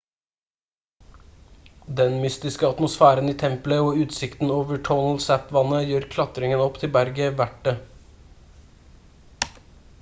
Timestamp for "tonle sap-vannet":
4.89-5.85